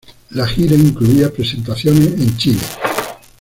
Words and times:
La 0.31 0.47
gira 0.47 0.73
incluía 0.73 1.31
presentaciones 1.31 2.19
en 2.19 2.35
Chile. 2.35 2.61